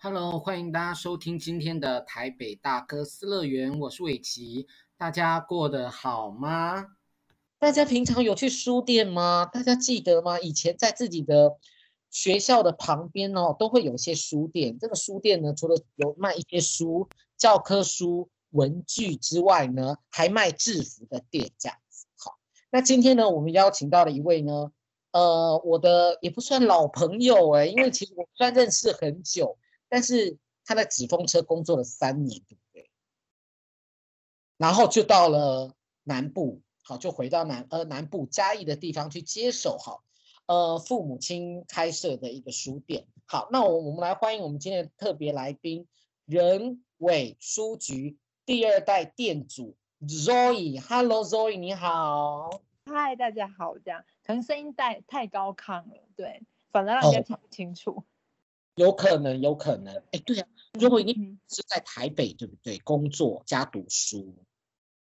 [0.00, 6.86] Hello，欢迎大家收听今天的台北大哥斯乐园，我是伟奇，大家过得好吗？
[7.58, 9.44] 大家平常有去书店吗？
[9.52, 10.38] 大家记得吗？
[10.38, 11.56] 以前在自己的
[12.10, 14.78] 学校的旁边哦，都会有一些书店。
[14.78, 22.06] 这个书店呢，除了有卖一些书、教科书、文具之外呢，还卖制服的店，这样子。
[22.16, 22.38] 好，
[22.70, 24.70] 那今天呢，我们邀请到了一位呢，
[25.10, 29.58] 呃，我的也不算老朋友哎，因为其实我算认识很久。
[29.88, 32.90] 但是他在纸风车工作了三年，对不对？
[34.56, 40.02] 然后就到了南部，好，就回到南呃南部嘉义的地方去接手好，
[40.46, 43.06] 呃父母亲开设的一个书店。
[43.24, 45.86] 好，那我我们来欢迎我们今天的特别来宾，
[46.24, 50.80] 人伟书局第二代店主 Zoe。
[50.80, 52.62] Hello Zoe，你好。
[52.84, 53.78] 嗨，大家好。
[53.78, 58.04] 这样可能声音太太高亢了，对，反正让人家听不清楚。
[58.78, 58.86] Oh.
[58.86, 59.96] 有可能，有可能。
[60.12, 60.46] 哎，对、啊，
[60.78, 61.12] 如果你
[61.48, 62.78] 是在台北，对不对？
[62.78, 64.36] 工作加读书。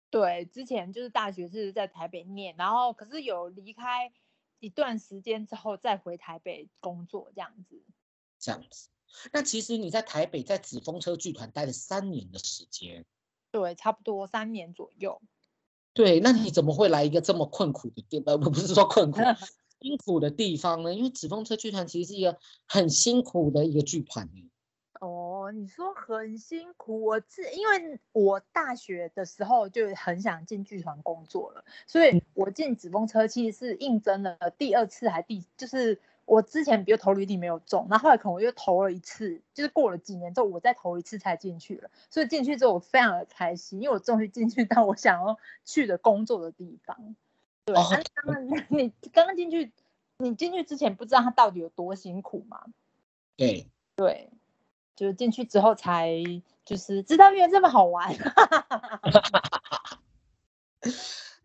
[0.09, 4.11] 对，之前就是大学是在台北念，然后可是有离开
[4.59, 7.81] 一段时间之后再回台北工作，这样子。
[8.37, 8.89] 这样子。
[9.31, 13.05] 那其实你在台北在紫风车剧团待了三年的时间。
[13.49, 15.21] 对，差不多三年左右。
[15.93, 18.39] 对，那你怎么会来一个这么困苦的地方？
[18.39, 19.19] 不是说困苦。
[19.83, 20.93] 辛苦的地方呢？
[20.93, 24.29] 因为纸风车剧团其实是一个很辛苦的一个剧团。
[25.01, 47.17] 哦，你说很辛苦，我是因为我大学的时候就很想进剧团工作了，所以我进纸风车其实是应征了第二次还第，就是我之前比如投履历没有中，然后后来可能我又投了一次，就是过了几年之后我再投一次才进去了，所以进去之后我非常的开心，因为我终于进去到我想要去的工作的地方。
[47.65, 49.71] 对，那刚刚你刚刚进去，
[50.17, 52.61] 你进去之前不知道他到底有多辛苦吗？
[53.37, 54.29] 对对，
[54.95, 56.11] 就是进去之后才
[56.65, 58.13] 就是知道原来这么好玩。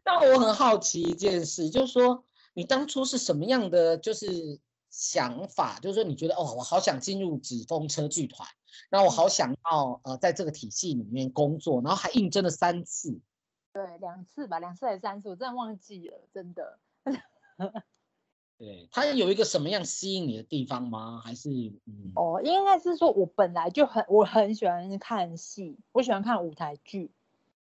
[0.05, 2.24] 那我很好奇一件事，就是说
[2.55, 4.58] 你当初是什么样的就是
[4.90, 5.78] 想法？
[5.80, 8.48] 就是说你觉得哦，我好想进入纸风车剧团，
[8.90, 13.20] 然后我好想要呃在这个体系里面工作，然后还应征了三次。
[13.78, 16.80] 对，两次吧，两次还是三次，我真的忘记了，真的。
[18.58, 21.22] 对，他有一个什么样吸引你的地方吗？
[21.24, 21.48] 还是
[21.86, 22.11] 嗯？
[22.16, 27.12] 哦，应该是说我本来就很，我很喜欢看戏，我喜欢看舞台剧，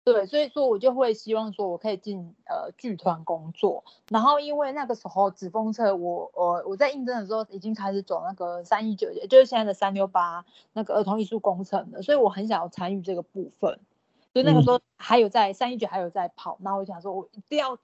[0.02, 3.84] 对，所以说我就会希望说我可以进呃剧团工作。
[4.08, 13.78] 然后因为那个时候纸风车我，我我我在应征的时候已经开始走那个三一九，就是现在的三六八那个儿童艺术工程的，所以我很想要参与这个部分。
[14.32, 17.78] 所以那个时候还有在三一九还有在跑，然后我想说，我一定要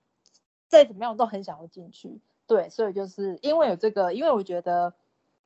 [0.69, 2.21] 再怎么样我都很想要进去。
[2.47, 4.94] 对，所以就是因为有这个，因为我觉得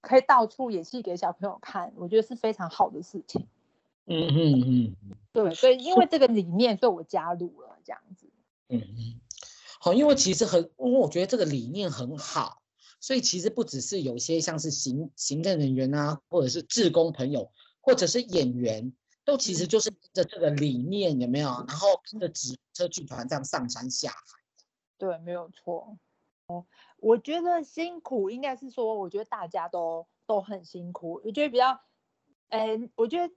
[0.01, 3.47] 可以到处演戏给小朋友看，我觉得是非常好的事情。
[4.07, 4.97] 嗯嗯嗯，
[5.33, 8.27] 对，所以因为这个理念，所以我加入了这样子。
[8.69, 9.21] 嗯嗯，
[9.81, 12.61] 好，因为其实很，因为我觉得这个理念很好，
[13.01, 18.93] 所以其实不只是有些像是行行政人员啊，或者是志工朋友，或者是演员。
[19.29, 21.51] 都其实就是这这个理念有没有？
[21.69, 24.17] 然后跟着纸车剧团这样上山下海。
[24.97, 25.99] 对，没有错。
[26.47, 26.65] 哦，
[26.97, 31.21] 我觉得辛苦应该是说，我觉得大家都都很辛苦。
[31.23, 31.79] 我觉得比较，
[32.49, 33.35] 哎，我觉得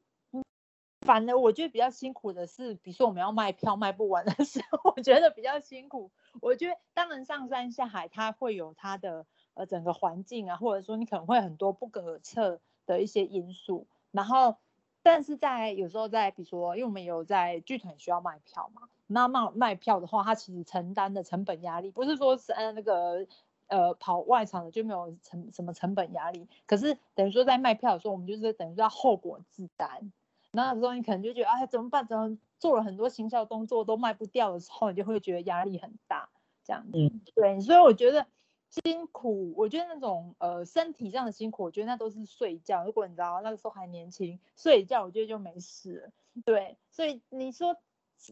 [1.02, 6.10] 反而我觉得比较辛苦的是，比如说我们要卖票卖不完的时候， 我觉得比较辛苦。
[6.40, 9.26] 我觉得当然上山下海，它会有它的
[9.56, 14.56] 呃整个环境啊，或者说你可能会很多不可测的一些因素，然后。
[15.04, 23.26] 但是在有时候在，比如说，因为我们有在剧团需要卖票嘛，那卖卖票的话，它其实承担的成本压力不是说是呃那个
[23.68, 30.12] 呃跑外场的就没有成什么成本压力，可是等于说在卖票的时候，我们就是等于说要后果自担。
[30.52, 32.06] 那时候你可能就觉得哎怎么办？
[32.06, 36.30] 怎么做了很多行销动作都卖不掉的时候，你就会觉得压力很大，
[36.64, 36.92] 这样子。
[36.94, 38.26] 嗯，对，所以我觉得。
[38.72, 42.86] 辛苦，我觉得那种呃身体上的辛苦，我觉得那都是睡觉。
[42.86, 46.12] 如果你知道那个时候还年轻，睡觉我觉得就没事了。
[46.46, 47.76] 对，所以你说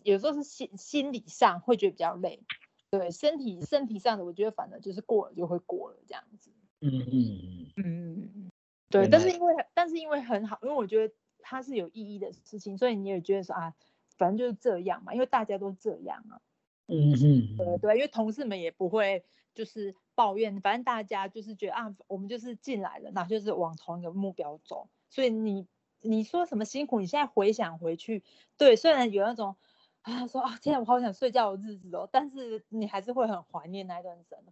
[0.03, 2.41] 有时候是心心理上会觉得比较累，
[2.89, 6.51] 对，身体身体上的我觉得反正就是过了就会过了这样子。
[6.79, 8.51] 嗯嗯嗯嗯，
[8.89, 13.75] 对，但是因为但是因为很好，因为我觉得它是有意义的事情，所以你也觉得说啊，
[14.17, 16.39] 反正就是这样嘛，因为大家都这样啊。
[16.87, 19.23] 嗯嗯，对对，因为同事们也不会
[19.53, 19.95] 就是。
[20.15, 24.89] 抱怨，反正大家就是觉得啊，我们就是进来了，那就是往同一个目标走。
[25.09, 25.65] 所以你
[26.01, 28.21] 你说什么辛苦，你现在回想回去，
[28.57, 29.55] 对，虽然有那种
[30.01, 34.51] 啊说啊，天啊，我好想睡觉的日子哦，但是你还是会很怀念那段生活。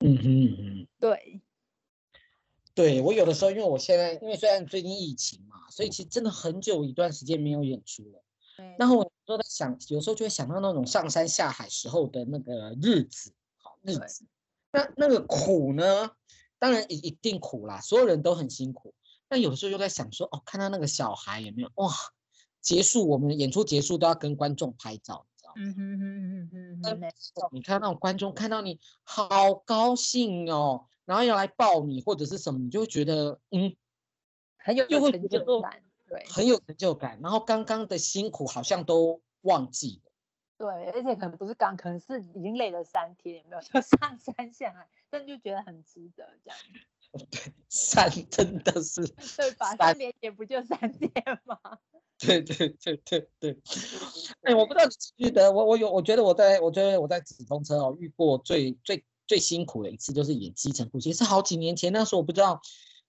[0.00, 1.40] 嗯嗯嗯，对。
[2.74, 8.22] 对，我有的时候，因为我现在因为虽然最近疫情嘛，所以其实真的很久一段时间没有演出了。
[8.58, 8.76] 对。
[8.78, 13.36] 然后我都在想，有时候就会想到那种上山下海时候的那个日子，好
[13.84, 14.26] 日子。
[14.72, 16.10] 那那个苦呢？
[16.58, 18.94] 当然一一定苦啦，所有人都很辛苦。
[19.28, 21.92] 但有时候又在想说，哦，看到那个小孩有没有哇？
[22.60, 25.54] 结束我们演出结束都要跟观众拍照，你知道吗？
[25.58, 26.98] 嗯哼哼哼哼哼。
[26.98, 27.48] 没错。
[27.52, 30.86] 你看那种观众看到你好高兴哦。
[31.04, 33.76] 然后要来抱你或者是什么，你就会觉得嗯，
[34.56, 37.20] 很有成就感，对，很有成就感。
[37.22, 40.12] 然后刚刚的辛苦好像都忘记了，
[40.56, 43.62] 对，而且可能不是刚，可能是已经累了三天，有没有？
[43.72, 46.58] 就上山下海，但就觉得很值得这样。
[47.30, 49.06] 对，山真的是，
[49.36, 49.74] 对吧？
[49.76, 51.10] 三年也不就三天
[51.44, 51.58] 吗？
[52.18, 53.58] 对对对对对。
[54.42, 59.04] 哎，我不知道你记得我，我有，我觉得我在，我觉得我在纸风车哦遇过最最。
[59.26, 61.90] 最辛苦的一次就是演基层故事，也是好几年前。
[61.94, 62.60] 那时候我不知道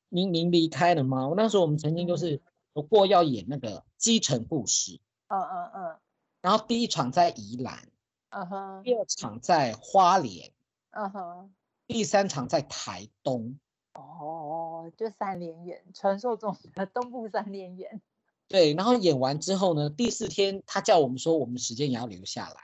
[0.07, 1.27] 您您离开了吗？
[1.27, 2.41] 我那时候我们曾经就是
[2.73, 5.99] 有过要演那个基层故事，嗯嗯嗯。
[6.45, 7.89] 然后第一场在宜兰，
[8.29, 8.83] 嗯哼。
[8.83, 10.51] 第二场在花莲，
[10.91, 11.51] 嗯哼。
[11.87, 13.57] 第三场在台东。
[13.93, 17.99] 哦，就三连演，传说中的东部三连演。
[18.47, 22.55] 对，然后演完之后呢，第四天他叫我们说，我们时间也要留下来。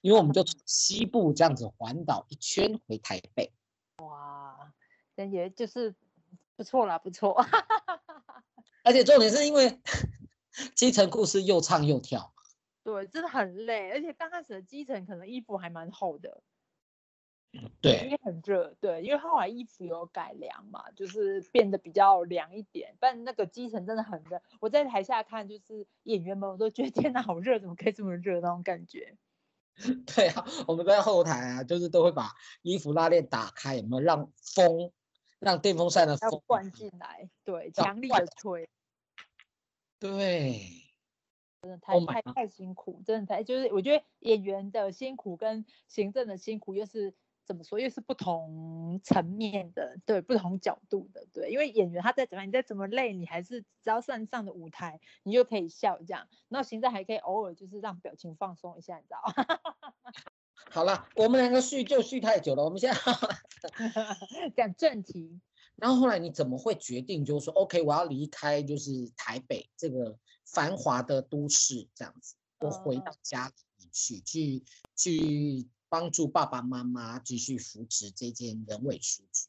[0.00, 3.52] 因为我们就从西部这样子环岛一圈回台北，
[3.96, 4.72] 哇，
[5.16, 5.92] 感觉就是
[6.54, 7.44] 不错啦，不错。
[8.84, 9.80] 而且重点是因为
[10.76, 12.33] 基层故事又唱又跳，
[12.84, 13.90] 对，真的很累。
[13.90, 16.42] 而且刚开始的基层可能衣服还蛮厚的，
[17.80, 22.94] 对，因为很热，对，因为后来衣服有改良嘛，就是变得比较凉一点。
[23.00, 29.16] 但那个基层真的很热，我在台下看，就是演员们我都觉得 天哪，好热，怎么可以这么热那种感觉。
[30.14, 32.30] 对啊，我们在后台啊，就是都会把
[32.62, 34.92] 衣服拉链打开，有没有让风，
[35.40, 37.28] 让电风扇的风灌进来？
[37.44, 38.68] 对，强力的吹。
[39.98, 40.83] 对，
[41.64, 47.14] 真的太太太辛苦，真的太就是我觉得演员的辛苦跟行政的辛苦又是。
[47.46, 47.78] 怎么说？
[47.78, 51.50] 又是不同层面的，对，不同角度的，对。
[51.50, 56.26] 因为演员他在怎么样，你再怎么累，你还是只要上上的舞台，你就可以笑这样。
[56.48, 59.20] 然后现在还可以偶尔就是让表情放松一下，你知道
[60.72, 62.98] 好了，我们两个续就续太久了，我们现在
[64.56, 65.38] 讲正题。
[65.76, 74.64] 然后后来你怎么会决定，就是说，OK，我要离开，就是台北这个繁华的都市，这样子，我回到家里面去，去
[74.96, 75.68] 去。
[75.86, 79.48] 帮助爸爸妈妈继续扶持这间人委书局。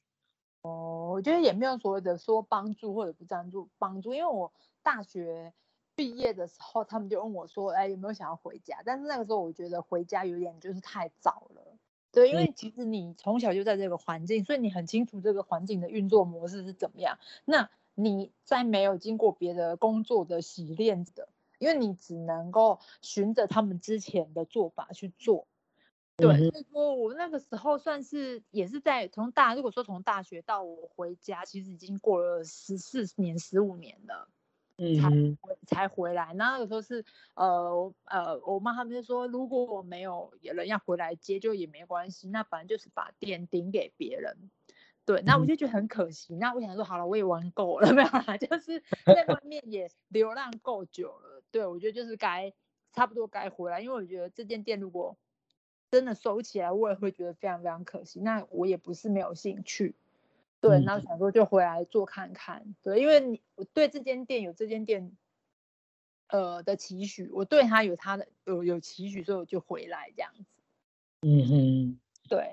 [0.61, 5.51] 哦，我觉得也没有所谓的说帮助或者不赞助帮助，因为我大学
[5.95, 11.74] 毕业的时候，他们就问我说：“哎，有没有想要回家？”但是那个时候我觉得回家有点就是太早了。
[12.15, 17.19] 对，因为其实你从小就在这个环境，所以你很清楚这个环境的运作模式是怎么样。
[17.43, 21.27] 那你在没有经过别的工作的洗练的，
[21.59, 25.47] 因为你只能够循着他们之前的做法去做。
[26.17, 34.31] 对，所以说我那个时候算是也是在从大，如果说从大学到我回家，其实已经过了十四年、十五年了，嗯，
[34.77, 36.33] 才才回来。
[36.33, 44.49] 那个时候是呃呃，我妈他们就说，如果我没有人要回来接，就也没关系，那反正就是把店顶给别人。
[45.05, 46.35] 对，那我就觉得很可惜。
[46.35, 51.43] 那我想说，好了，我也玩够了， 没有啦，就是在外面也流浪够久了。
[51.51, 52.51] 对，我觉得就是该
[52.91, 55.15] 差不多该回来，因为我觉得这间店如果
[55.91, 58.19] 真的收起来，我也会觉得非常非常可惜。
[58.19, 59.95] 那我也不是没有兴趣，
[60.67, 65.15] 对，然后、想说就回来做看看，对，因为你我对这间店有这间店，
[66.27, 70.45] 呃的期许，我对他有他的有有期许，所以我就回来这样子。
[71.21, 72.51] 嗯哼，对。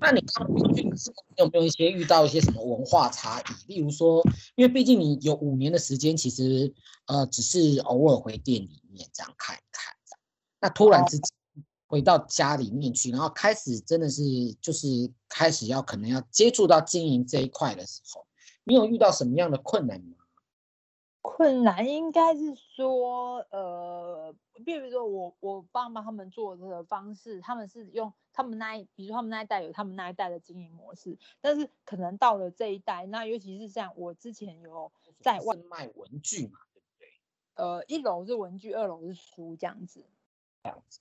[0.00, 3.74] 那你刚进去有没有一些遇到一些什么文化差异？
[3.74, 4.22] 例如说，
[4.56, 6.74] 因为毕竟你有五年的时间，其实
[7.06, 9.94] 呃只是偶尔回店里面这样看一看，
[10.60, 11.33] 那突然之间。
[11.94, 14.22] 哦回到家里面去，然后开始真的是
[14.60, 18.26] 就是开始要可能要接触到经营这一块的时候，
[18.64, 20.16] 你有遇到什么样的困难吗？
[21.22, 24.34] 困难应该是说，呃，
[24.64, 37.06] 比如说我我爸妈他们做的方式，他们是用他们那一，比如说他们那一代有他们那一代的经营模式，但是可能到了这一代，那尤其是像我之前有在外卖文具嘛，对不对？
[37.54, 40.04] 呃，一楼是文具，二楼是书这样子。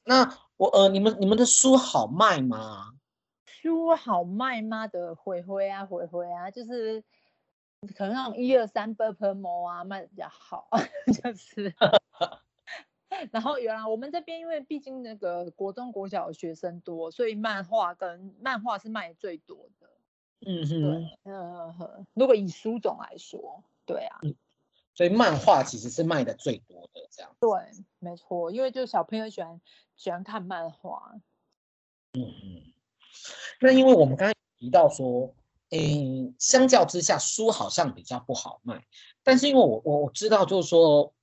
[0.05, 2.93] 那我呃，你们你们的书好卖吗？
[3.46, 4.88] 书好卖吗？
[4.88, 7.03] 的灰灰啊，灰灰啊，就是
[7.96, 10.67] 可能那种一二三 purple 啊卖的比较好，
[11.24, 11.74] 就是。
[13.32, 19.88] 然后原来我们这边因为毕竟那个国中国小的学生多，所以漫画跟漫画是卖最多的。
[20.46, 24.36] 嗯哼，呃，如果以书种来说，对啊，嗯，
[24.96, 27.34] 所以漫画其实是卖的最多的，这样。
[27.39, 27.50] 对，
[28.04, 29.62] 没错，因为就小朋友喜欢
[29.96, 31.14] 喜欢看漫画。
[32.14, 32.74] 嗯嗯，
[33.62, 35.34] 那因为我们刚才提到说，
[35.70, 38.86] 诶，相较之下，书好像比较不好卖，
[39.24, 41.14] 但是因为我我我知道，就是说。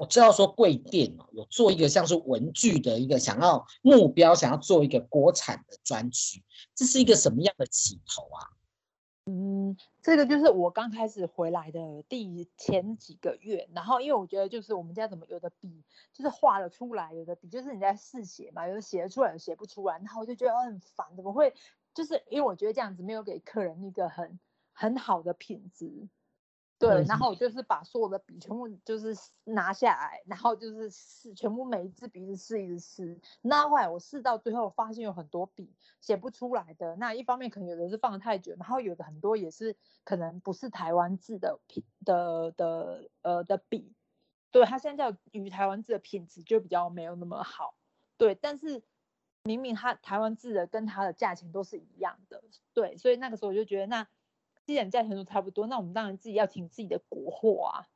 [0.00, 6.40] 我知道说贵店有做一个像是文具的一个想要目标，想要做一个国产的专区，
[6.72, 8.46] 这是一个什么样的起头啊？
[9.30, 21.52] 嗯，这个就是我刚开始回来的第前几个月，然后因为我觉得就是我们家怎么有的笔就是画的出来，有的笔就是你在试写嘛，有的写得出来，写不出来，然后我就觉得很烦，怎么会？
[21.92, 24.40] 就是因为我觉得这样子没有给客人一个很
[24.72, 26.08] 很好的品质。
[26.78, 33.20] 对，然后我就是把所有的笔全部就是拿下来，然后就是试，全部每一支笔试一直试。
[33.42, 36.94] 那后来我试到最后，发现有很多笔写不出来的。
[36.94, 43.92] 那一方面可能有的是放得太久，然后有的很多也是可能不是台湾字的品的的呃的笔。
[44.52, 47.74] 对，它现在与台湾字的品质就比较没有那么好。
[48.16, 48.84] 对，但是
[49.42, 52.44] 明明它台湾字的跟它的价钱都是一样的。
[52.72, 54.06] 对，所以那个时候我就觉得那。
[54.68, 57.88] 既然价钱都差不多，那我们当然自己要挺自己的国货啊，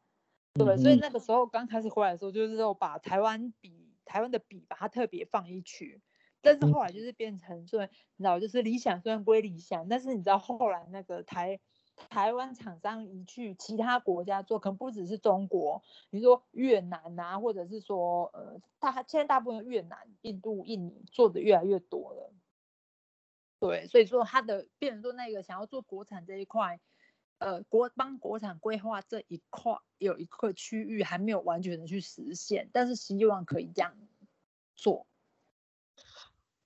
[0.55, 0.76] 对不对？
[0.76, 6.00] 嗯、所以那个时候刚开始回来的时候，就是说把台湾笔、台湾的笔把它特别放一区。
[6.41, 7.83] 但是后来就是变成说，
[8.17, 11.61] 你知道，就是理想虽然归理想，但是你知道后来那个台
[12.09, 22.33] 台湾厂商一去其他国家做，可能不只是中国，你说越南啊，或者是说呃，大现在大部分越南、印度、印尼做的越来越多了。
[23.62, 26.81] 对，所以说他的，变成说那个想要做国产这一块，
[27.38, 33.97] 呃，国帮国产规划这一块有一块区域还没有完全的去实现，但是希望可以这样
[34.75, 35.07] 做。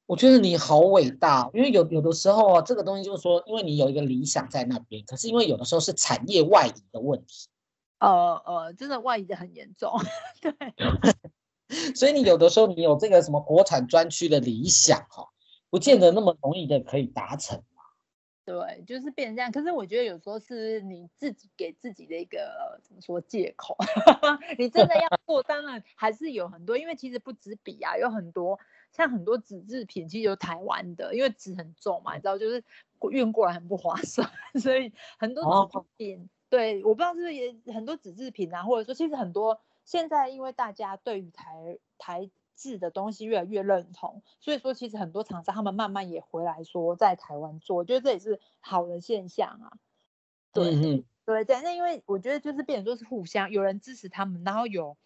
[0.06, 7.48] 我觉得你好伟大，因为有有的时候啊，这个东西就是说，因为你有一个理想在那边，可是因为有的时候是产业外移的问题，
[7.98, 9.92] 呃呃，真的外移的很严重，
[10.40, 10.54] 对，
[11.94, 15.28] 所以你有的时候你有这个什么国产专区的理想哈。
[15.70, 17.82] 不见得那么容易的可以达成嘛？
[18.44, 19.50] 对，就是变成这样。
[19.50, 23.76] 可是我觉得有时候是你自己给自己的一个怎么说借口。
[24.56, 28.58] 你真的要 做，当然还是有很多，因为其实不止笔啊，有很多
[28.92, 32.62] 像很多纸制品，其实有台湾的，因为纸很重嘛，你知道，就是
[33.10, 34.30] 运过来很不划算，
[34.62, 36.20] 所以很多纸制品。
[36.20, 42.30] 哦、对，我不知道是不是也很多纸制品啊，或者说其实很多现在因为大家对于台台。
[42.56, 49.78] 制的东西越来越认同，所以说其实很多厂商他们慢慢也回来说在台湾做，我觉得这也是好的现象啊。
[50.52, 54.96] 对、嗯、对，对，那因为我觉得就是变成说是互相有人支持他们，然后有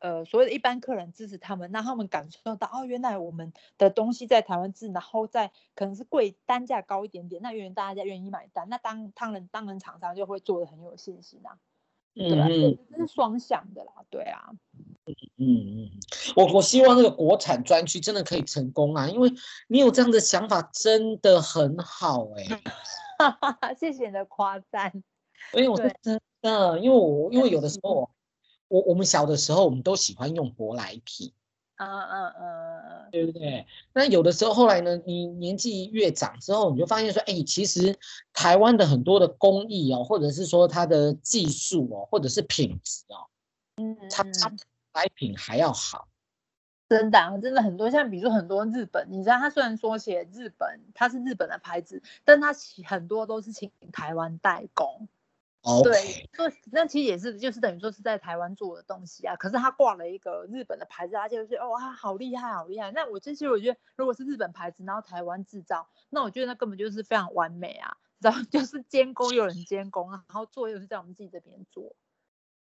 [0.00, 11.58] 呃所谓的一般客人支持他们，让他们感受到哦，原来我们的东西在台湾制，然后在可能是贵单价高一点点，那原大家愿意买单，那当当然当然厂商就会做的很有信心啊。
[12.14, 12.46] 对吧？
[12.48, 14.50] 嗯，这是双向的啦，对啊。
[15.06, 15.90] 嗯嗯，
[16.36, 19.32] 我我希望那个国产专区真的可以成功啊，因为
[19.68, 22.62] 你有这样的想法真的很好哎、欸。
[23.78, 24.92] 谢谢你的夸赞。
[25.54, 28.10] 因为我是真的，因为我因为有的时候，
[28.68, 31.32] 我我们小的时候我们都喜欢用舶来品。
[31.80, 33.66] 嗯嗯嗯，对不对？
[33.94, 37.98] 那有的时候后来呢，你年纪越长之后，你就发现说，哎，其实
[38.34, 43.26] 台湾的很多的工艺哦，或者是说它的技术哦，或者是品质哦，
[43.76, 44.58] 嗯，它比舶
[44.92, 46.06] 来品还要好。
[46.86, 52.52] 真的，真的很多，像比如说很多日本，你知道，它虽然说写日本，它是日本的牌子，但它
[52.84, 55.08] 很多都是请台湾代工。
[55.62, 55.82] Okay.
[55.82, 59.36] 对，所那其实也是，就是等于说是在台湾做的东西啊。
[59.36, 62.90] 可是他挂了一个日本的牌子，他就是哦，他好厉害，好厉害。
[62.92, 67.94] 那我其实我觉得，如果是日本牌子，然后台湾制造，那我觉得那根本就是非常完美啊。
[68.20, 71.94] 然后 就是监工有人监工啊，然后做又是在我们自己这边做。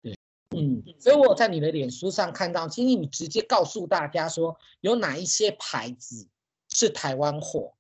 [0.01, 0.17] 对，
[0.57, 6.29] 嗯，所以我在你的脸书上看到，其实你直接告诉大家说，有哪一些牌子
[6.69, 7.75] 是台湾货，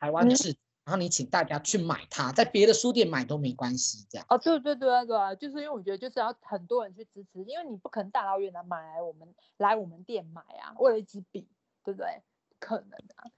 [0.00, 0.52] 台湾制。
[0.52, 0.56] 嗯
[0.86, 4.26] 然后你请大家去买它，在别的书店买都没关系，这样。
[4.28, 11.48] 哦，对对对对啊，就是因为我觉得就是要很多人去支持，因为你不可能大老远的买来我们来我们店买啊，为了一支笔，
[11.82, 12.22] 对不对？
[12.60, 13.28] 可能啊。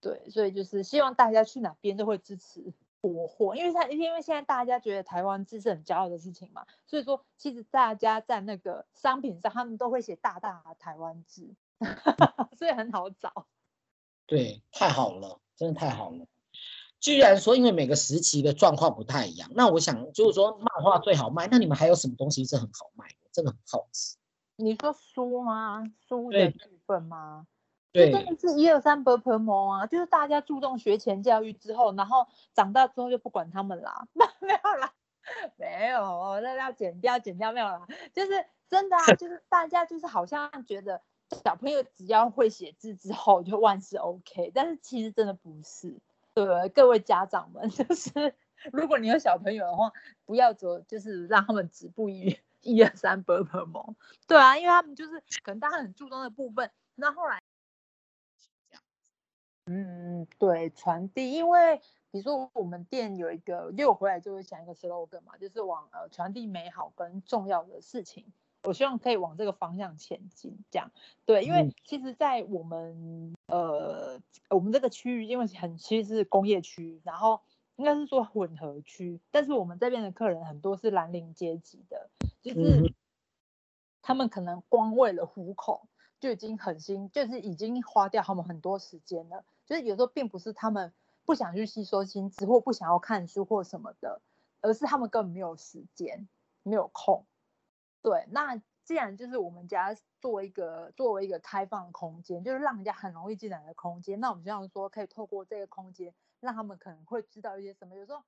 [0.00, 11.52] 对，所以就是希望大家去哪边都会支持国货，因为他因为现在大家觉得台湾字是很骄傲的事情嘛，所以说其实大家在那个商品上，他们都会写大大的台湾字，
[12.56, 13.48] 所以很好找。
[14.26, 16.24] 对，太好了，真的太好了。
[17.00, 23.28] 居然说，因为每个时期的状况不太一样，那我想就是说，漫画最好卖，那你们还有什么东西是很好卖的？
[23.32, 24.16] 真的很好奇。
[24.56, 25.84] 你说书吗？
[26.08, 27.46] 书的部分吗？
[27.92, 34.06] 对，真的是一二三 b p m 啊，就是大家注重学前教育之后，然后长大之后就不管他们啦，
[34.40, 34.92] 没有啦，
[35.56, 41.00] 没有，那要剪掉剪掉没有啦，就是真的啊， 就是大家就是好像觉得
[41.44, 45.98] 小朋友只要会写字之后就万事 OK，但是其实真的不是，
[46.46, 48.34] 对，各位家长们， 就是
[48.72, 49.92] 如果你有小朋友的话，
[50.24, 53.94] 不要走，就是让他们止步于 一二三 b p m，
[54.28, 57.40] 对啊，因为他们就是可能大家很注重的部分，那后来。
[59.66, 61.76] 嗯，对，传递，因为
[62.10, 68.32] 比如说我们店有一个，因为我回来就会讲一个 slogan 嘛，就是往呃传递美好跟重要的事情，
[68.64, 70.90] 我希望可以往这个方向前进，这样，
[71.24, 77.40] 对，因为其实，在我们呃我们这个区域，因为很其实是工业区，然后
[77.76, 82.10] 应该是说混合区，但是我们这边的客人很多是蓝领阶级的，
[82.42, 82.92] 就是
[84.02, 85.86] 他们可能光为了糊口
[86.18, 89.44] 就已经很辛，就是已经花掉他们很多时间了。
[89.66, 90.92] 就是有时候并不是他们
[91.24, 94.20] 不想去吸收新知或不想要看书或什么的，
[94.60, 96.26] 而是他们根本没有时间，
[96.64, 97.24] 没有空。
[98.02, 107.96] 对，那既然就是我们家作为一个作为一个开放空间，就是让人家很容易进来的空间，那我们这样说可以透过这个空间，让他们可能会知道一些什么。
[107.96, 108.22] 有时候，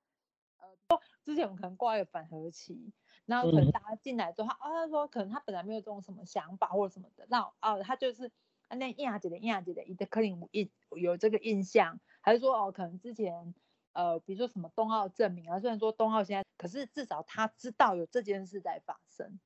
[0.57, 2.91] 呃，之前我们可能挂一个反合期，
[3.25, 8.31] 然后可能大家进来之后，啊、嗯，他说可能他本来没有这种什么想法或者什么的，那啊，他就是。
[8.73, 13.53] 那印亚姐的印亚姐的伊德克林印有这个印象，还是说哦，可能之前
[13.91, 19.41] 呃，比如说什么冬奥证明啊，虽然说冬奥现在，可是至少他知道有这件事在发生。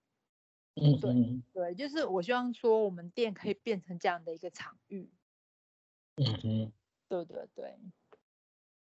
[0.76, 5.10] 嗯，对对，就是我希望说我们店可以变成这样的一个场域。
[6.16, 6.72] 嗯哼，
[7.10, 7.78] 对对对。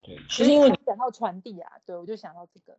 [0.01, 2.77] 对，其实因为讲到传递啊，对我就想到这个。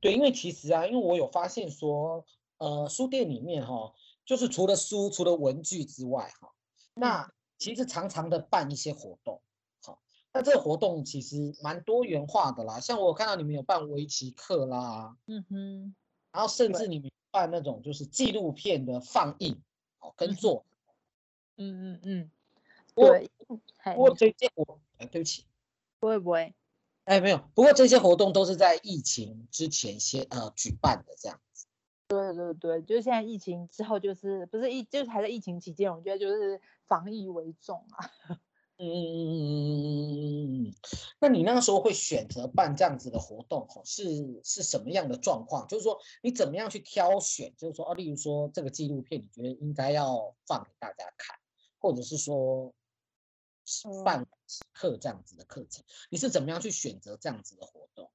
[0.00, 2.24] 对，因为其实啊，因为我有发现说，
[2.58, 3.94] 呃，书店里面哈、哦，
[4.24, 6.52] 就是除了书、除了文具之外哈。
[6.94, 9.42] 那其实常常的办一些活动，
[9.82, 10.00] 好，
[10.32, 12.80] 那这个活动其实蛮多元化的啦。
[12.80, 15.94] 像我看到你们有办围棋课啦，嗯哼，
[16.32, 19.60] 然后甚至你们办那种就是纪录片的放映，
[19.98, 20.64] 哦，跟做，
[21.56, 22.30] 嗯嗯嗯，
[22.94, 25.46] 对，不过这些活，哎，对不起，
[25.98, 26.54] 不会不会，
[27.04, 31.66] 哎，没有，不过这些活动都是在疫情之前先呃举办的这样子。
[32.08, 38.40] 对对对，就是现在疫情之后，就是不是疫，就是还在疫情期间，我觉得就是防疫为重啊。
[38.82, 40.74] 嗯
[41.20, 45.68] 那你那个时候会选择办这样子的活动，是是什么样的状况？
[45.68, 47.54] 就是说你怎么样去挑选？
[47.58, 51.38] 就是说，哦，例如说这个纪录片，你觉得应该要放给大家看，
[51.78, 52.72] 或者是说
[54.04, 54.26] 办
[54.72, 58.10] 课这样子的课程，你是怎么样去选择这样子的活动？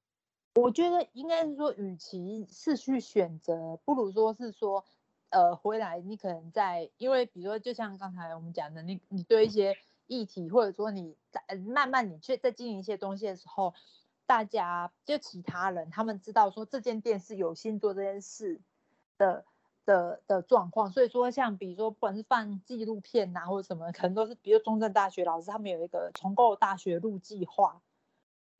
[0.56, 4.84] 我觉得应该是说，与其是去选择，不如说是说，
[5.28, 9.76] 呃，回来你可能在，因为比如说，就像刚才我们讲的，你你对一些
[10.06, 13.74] 议题，或者说你在慢慢你去在经营一些东西的时候，
[14.26, 18.60] 大家就其他人他们知道说这间店是有心做这件事
[19.18, 19.44] 的
[19.84, 27.80] 的的状况，所以说像比如说不管是放纪录片呐、啊，或者什么，可能都是比如中正大学老师他们有一个重构大学路计划。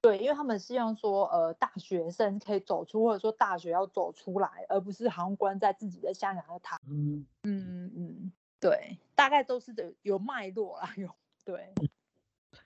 [0.02, 6.78] 对，因为他们希望说，呃，大学生可以走出，或者说大学要走出来，而不是好像关在自己的象牙塔。
[6.86, 11.08] 嗯嗯嗯，对，大概都是的，有脉络啦，有
[11.46, 11.72] 对。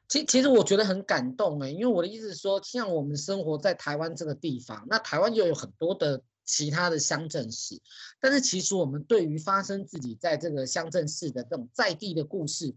[0.08, 7.80] 其其实我觉得很感动哎，因为我的意思是说，像我们生活在台湾这个地方，那台湾又有很多的其他的乡镇市，
[8.18, 12.74] 但是其实我们对于发生自己在这个乡镇市的这种在地的故事，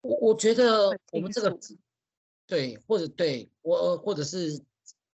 [0.00, 1.56] 我我觉得我们这个。
[2.48, 4.64] 对，或者对我，或者是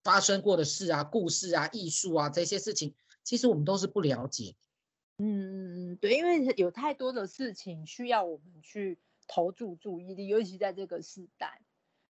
[0.02, 4.56] 发生过的事啊、故事啊、艺术啊这些事情，其实我们都是不了解。
[5.18, 8.98] 嗯嗯，对，因为有太多的事情需要我们去
[9.32, 11.62] 投注注意力，尤其在这个时代。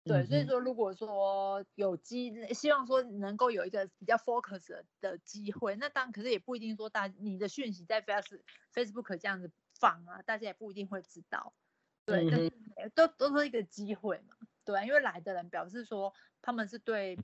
[0.03, 8.41] 对，嗯、所以说如果说有机，希望说能够有一个比较 focus 的机会，那当然，可是也不一定说大你的讯息在 face
[8.73, 11.53] Facebook 这样子放啊，大家也不一定会知道。
[12.05, 12.47] 对，但是、
[12.77, 14.35] 嗯、都都是一个机会嘛。
[14.63, 17.17] 对，因为来的人表示说他们是对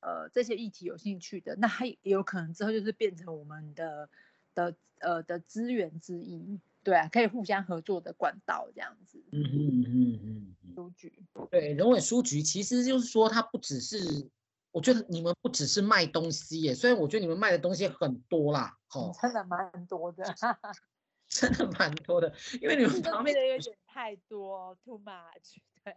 [0.00, 4.08] 呃这些议题有兴趣的，那还有可能之后就是变成我们的
[4.54, 9.22] 的呃的资源之一，对啊，可以互相合作的管道这样子。
[9.32, 10.74] 嗯嗯嗯嗯。
[10.74, 11.12] 书局，
[11.50, 14.30] 对，人文书局其实就是说它不只是，
[14.70, 20.24] 我觉得你们不只是卖东西耶，虽然我觉得你们卖的东西很多啦，哦，真的蛮多的，
[21.28, 25.94] 真的蛮多的，因为你们旁边的有点太多，too much， 对。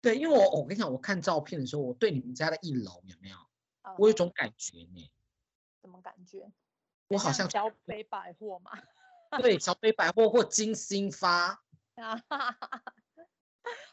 [0.00, 3.36] 对，因为我我跟你讲，我看照片的时候，我对你们家的一楼有没有？
[3.98, 5.10] 我有种感觉呢。
[5.82, 6.50] 什么感觉？
[7.08, 8.70] 我好像小北百货嘛。
[9.40, 11.62] 对，小北百货或金星发
[11.96, 12.82] 啊哈哈，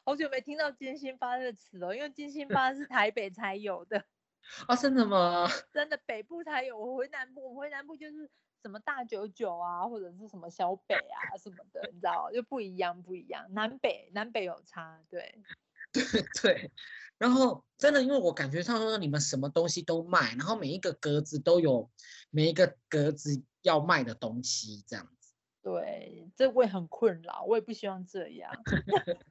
[0.03, 4.05] 好久没听到金星发这个词了，因为金星发是台北才有的。
[4.67, 5.47] 啊，真的吗？
[5.71, 6.77] 真的，北部才有。
[6.77, 8.27] 我回南部，我回南部就是
[8.63, 13.45] 什么大九九啊，或者是什么小北啊什么的，你知道，就不一样，不一样。
[13.53, 15.43] 南北南北有差，对，
[15.93, 16.03] 对
[16.41, 16.71] 对。
[17.19, 21.91] 然后真的，因为我感觉上说你们什么东西都卖，然后每一个格子都有
[22.31, 25.20] 每一个格子要卖的东西，这样子。
[25.61, 28.51] 对，这我也很困扰，我也不希望这样。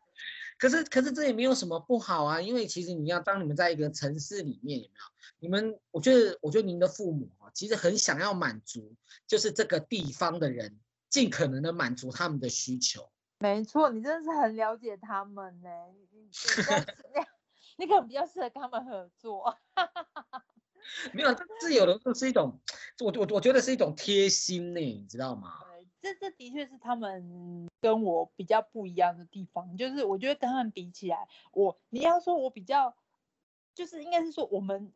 [0.58, 5.64] 可是，可是这也没有什么不好啊，因为其实你要当你们在一个城市里面，有没有？
[5.64, 8.94] 你们，我觉得，我觉得您的父母啊，其实很想要满足，
[9.26, 13.10] 就是这个地方的人尽可能的满足他们的需求。
[13.38, 15.68] 没错，你真的是很了解他们呢，
[16.12, 16.28] 你
[17.78, 19.56] 你可能比较适合跟他们合作。
[21.12, 22.60] 没有，这是有的时候是一种，
[23.02, 25.54] 我我我觉得是一种贴心呢，你知道吗？
[26.02, 32.96] 这这的确是他们跟我比较不一样的地方，就是我觉得跟他们比起来，我你要说我比较，
[33.74, 34.92] 就是应该是说我们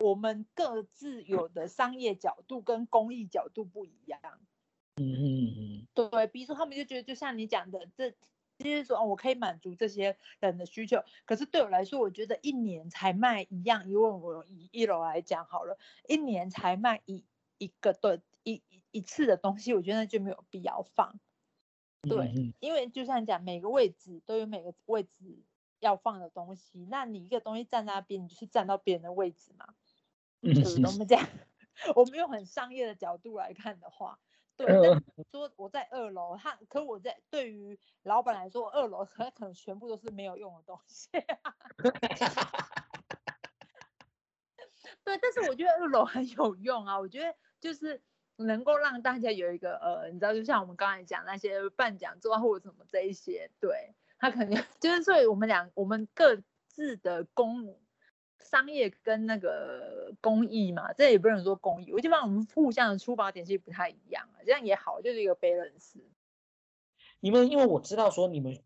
[0.00, 4.20] 我们各自有的商业角度跟公益角度不一样。
[4.96, 8.10] 嗯嗯嗯，对，比如说他们就觉得就像你讲的，这
[8.58, 15.78] 就是说哦，我可以满足这些人的需求，可是对我来说，我觉得一年才卖一样，因为我以一楼来讲好了，
[16.08, 17.24] 一年才卖一
[17.58, 18.20] 一个对。
[18.44, 21.18] 一一次的东西，我觉得那就没有必要放。
[22.02, 25.44] 对，嗯、因为就像你讲，每个位置都有每个位置
[25.78, 26.84] 要放的东西。
[26.90, 29.72] 那你一个东西站在那边，你就是站到别人的位置嘛。
[30.42, 30.50] 嗯，
[30.84, 31.28] 我们这样，
[31.94, 34.18] 我们用很商业的角度来看的话，
[34.56, 34.66] 对。
[34.66, 35.00] 嗯、
[35.30, 41.08] 说我在二楼，他可我在对于老板来说，二楼很可能全部都是没有用的东西。
[45.04, 48.02] 对，但是我觉得二楼很有用啊，我觉得就是。
[48.42, 57.78] 能够让大家有一个呃，你知道，就像我们刚才讲那些办讲座或者什么这一些，对，他肯定 就是所以我们两我们各自的公
[58.38, 66.00] 商业跟那个公益嘛，这也不能说公益，我就把我们互相的出发点其实不太一样，这样也好，就是一个 balance。
[67.20, 68.60] 你们因为我知道说你们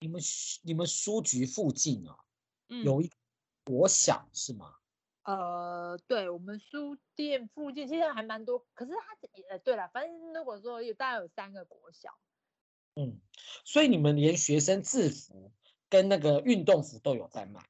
[0.00, 0.20] 你们
[0.62, 2.16] 你们书局附近啊，
[2.68, 3.10] 嗯、有一
[3.64, 4.74] 国小是吗？
[5.24, 9.16] 呃，对我们书店附近其实还蛮多，可是它
[9.48, 12.18] 呃，对了，反正如果说有大概有三个国小，
[12.94, 13.18] 嗯，
[13.64, 15.50] 所以你们连学生制服
[15.88, 17.62] 跟那个运动服都有在卖，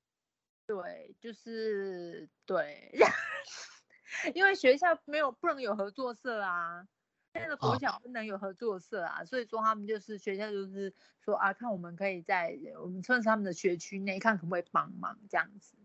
[0.67, 2.91] 对，就是对，
[4.35, 6.89] 因为学校没有不能有合作社啊，
[7.35, 15.77] 现在的国小不能有合作社啊，哦、所以说他们就是学校就是说啊，看我们可以在我们算是他们的学区内看可不可以帮忙这样子，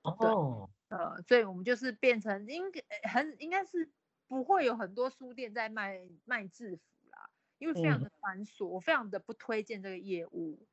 [0.00, 0.70] 哦。
[0.92, 3.90] 呃，所以我们就是变成应该很应该是
[4.28, 10.66] 不会有很多书店在卖卖制服啦，因为非常的繁琐，我、嗯、非常的不推荐这个业务。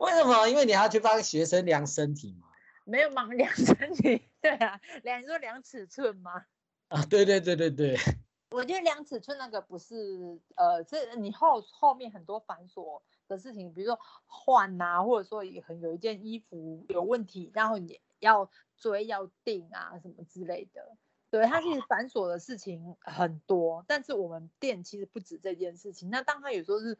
[0.00, 0.48] 为什么？
[0.48, 2.48] 因为你要去帮学生量身体嘛？
[2.84, 6.46] 没有嘛， 量身体，对啊，量你说量尺寸吗？
[6.88, 7.98] 啊，对对对对对。
[8.50, 9.94] 我觉得量尺寸那个不是，
[10.56, 13.02] 呃，这你后后面很多繁琐。
[13.32, 20.96] 的事情，比如说换啊，或者说也很有一件衣服有问题，然后你要追要订啊什么之类的。
[21.30, 26.10] 对，它其实繁琐的事情很多，但是我们店其实不止这件事情。
[26.10, 26.98] 那当他有时候是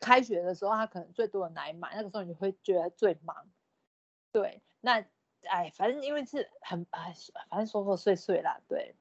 [0.00, 3.50] 开学的时候，他可能最多的来买，那个时候你会觉得最忙。
[4.32, 5.04] 对，那
[5.42, 7.14] 哎，反正因为是很哎，
[7.50, 8.96] 反正琐琐碎碎啦，对。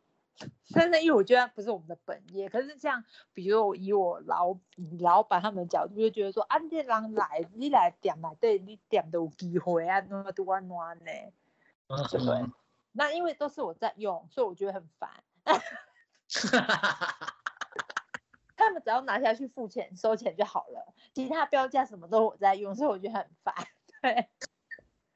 [0.73, 4.57] 但是因为我觉得不是我们的本业，可是像比如以我老
[4.99, 11.05] 老板他们的角度，就觉得说啊，你人来你来点来对，你点都有机会啊，那么多暖呢，
[12.09, 12.43] 对不对？
[12.91, 15.09] 那因为都是我在用，所以我觉得很烦。
[18.55, 23.53] 他们只要拿下去付钱收钱就好了，其他标价什么都我在用，所以我觉得很烦。
[24.01, 24.29] 对。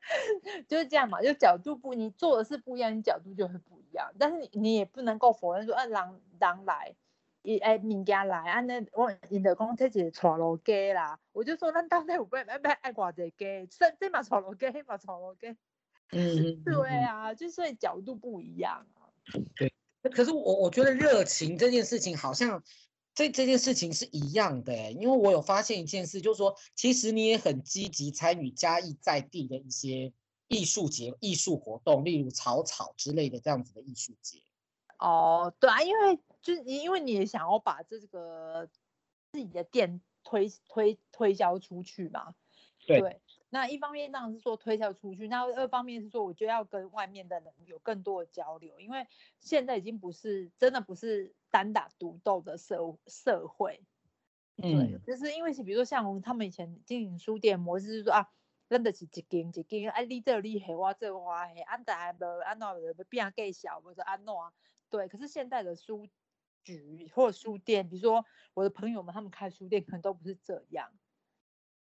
[0.70, 4.14] 就是这样嘛，就角度不，你做的事不一样，你角度就会不一样。
[4.18, 6.96] 但是你你也不能够否认说，啊，人人来，
[7.42, 15.48] 伊诶物件来，啊那我因着讲这是带路鸡啦，我就说咱当地有不爱不爱爱偌济鸡，这这嘛带路鸡，迄嘛带路鸡。
[16.12, 19.10] 嗯， 对啊，就所以角度不一样啊。
[19.56, 19.72] 对，
[20.12, 22.64] 可是我我觉得热情这件事情好像。
[23.18, 30.14] 这这件事情是一样的，因为我有发现一件事，就是说，其实你也很积极参与嘉义在地的一些
[30.48, 34.42] 艺术节、艺术活动，例如草草之类的这样子的艺术节。
[35.00, 38.70] 哦，对啊，因为就是因为你也想要把这个
[39.32, 42.36] 自己的店推推推销出去嘛。
[42.86, 43.00] 对。
[43.02, 49.08] 对那一方面当然是说推销出去，那二方面是说，我觉得要跟外面的人有更多的交流，因为
[49.40, 53.82] 现在已经不是真的不是单打独斗的社社会，
[54.58, 58.30] 嗯，就是因为是比如说像他们以前经营书店模式，就是说啊，
[58.68, 64.54] 认得起一间一间，啊，你这里黑我这我黑，安在不安怎无变更小，或者安怎啊？
[64.90, 66.08] 对，可是现在的书
[66.64, 70.92] 局或者书店，比如说我的朋友们他们开书店，可能都不是这样。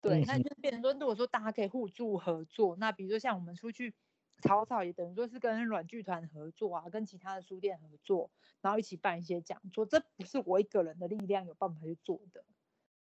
[0.00, 3.94] 对，那就变成说，如果说大家可以互助合作，那比如说像我们出去。
[4.42, 12.44] 草草也等于说是跟软剧团合作啊，跟其他的书店合作，然后一起办一些讲座，这不是我一个人的力量有办法去做的。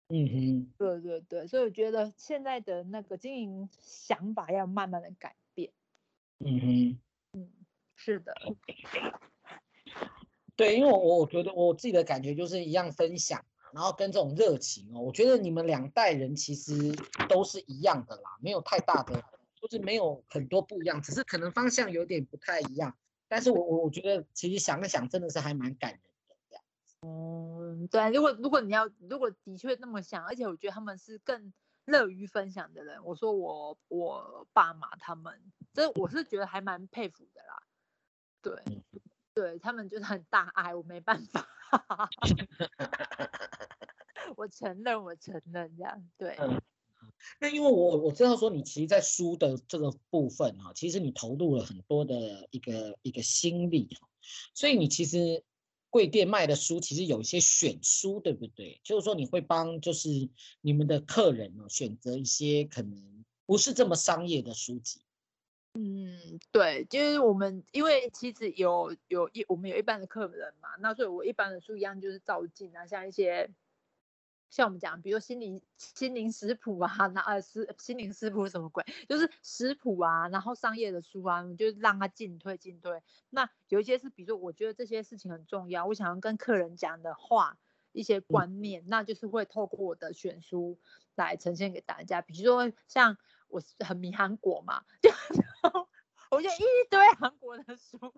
[0.10, 5.72] 嗯哼，对对对，所以我觉得现在的那个经营想法要慢慢的改变。
[6.40, 7.00] 嗯哼，
[7.34, 7.50] 嗯，
[7.96, 8.34] 是的。
[10.56, 16.94] 对，因为我我觉得我自己的感觉就是一样分享，然后跟这种热情哦，我觉得你们两代人其实
[17.28, 19.24] 都是一样的啦，没有太大的。
[19.60, 22.96] 就是没有很多不一样，只是可能方向有点不太一样。
[23.28, 26.00] 但是我我我觉得其实想了想，真的是还蛮感人。
[27.86, 31.54] 嗯，对，如果如果你要，如果的确那么想，而且我觉得他们是更
[31.86, 33.04] 乐于分享的人。
[33.04, 35.40] 我说我我爸妈他们，
[35.74, 37.64] 这我是觉得还蛮佩服的啦。
[38.42, 38.84] 对，嗯、
[39.34, 41.48] 对他们就是很大爱，我没办法。
[44.38, 46.36] 我承认，我承认这样对。
[46.40, 46.62] 嗯
[47.40, 53.90] 那因为我我知道说你其实，在书的这个部分啊，其实你投入了很多的一个一个心力，
[54.54, 55.44] 所以你其实
[55.96, 58.82] 贵店卖的书其实有一些选书，对不对？
[58.84, 60.10] 就是说你会帮就是
[60.60, 65.00] 你们的客人哦选择一些可能不是这么商业的书籍。
[65.76, 73.50] 嗯，对，就是我们因为其实有有一我们有一半的客人嘛，那所以我一般的书一样就是照进啊，像一些。
[74.56, 78.86] 像我们讲，比如说心灵心灵食谱啊，那呃食心灵食谱什么鬼？
[79.10, 83.04] 就是食谱啊，然后商业的书啊，你就让他进退进退。
[83.30, 87.58] 那有一些是，比如说我觉得这些事情很重要，我想要跟客人讲的话，
[87.92, 90.80] 一些观念，嗯、那就是会透过我的选书
[91.16, 92.22] 来呈现给大家。
[92.22, 93.18] 比如说像
[93.50, 95.10] 我很迷韩国嘛， 就
[96.32, 98.14] 我就一堆韩国的书。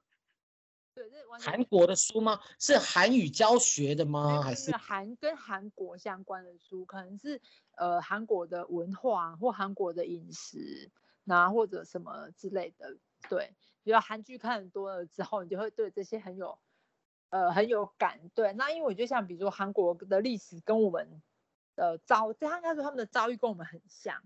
[0.98, 2.40] 对，这韩国的书吗？
[2.58, 4.42] 是韩语教学的吗？
[4.42, 6.84] 还是韩跟韩国相关的书？
[6.86, 7.40] 可能是
[7.76, 10.90] 呃韩国的文化或韩国的饮食，
[11.24, 12.98] 那或者什么之类的。
[13.30, 16.58] 对，比如韩剧看很多了之后，你就会对这些很有
[17.30, 18.32] 呃很有感。
[18.34, 21.22] 对，那因为我觉得像比如说韩国的历史跟我们
[21.76, 24.24] 的遭，这样应该说他们的遭遇跟我们很像，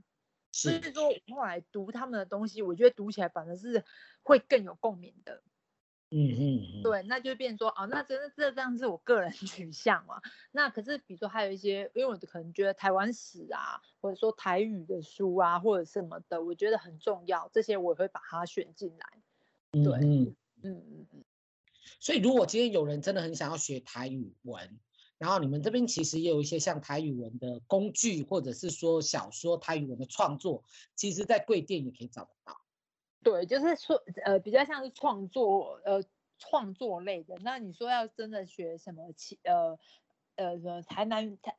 [0.54, 3.84] 所以说后来读他们的东西，我觉得读起来反而是
[4.24, 5.44] 会更有共鸣的。
[6.13, 10.21] 嗯嗯嗯，对，那就变成说哦，那真的这这样是我个人 取向嘛。
[10.52, 19.06] 那可是比如说还有一些，因为我可能觉得台湾史啊，或者说台语的书啊，或者什么的，我觉得很重要，这些我会把它选进来。
[19.71, 21.24] 对，嗯嗯嗯嗯。
[22.00, 24.80] 所以如果今天有人真的很想要学台语文，
[25.17, 30.63] 然后你们这边其实也有一些像台语文的工具，或者是说小说台语文的创作，
[30.95, 32.61] 其实在贵店也可以找得到。
[33.24, 36.04] 对，就是说，呃，比较像是创作，呃，
[36.40, 37.36] 创作类的。
[37.42, 39.78] 那你说要真的学什么七，呃，
[40.36, 41.56] 呃，台南台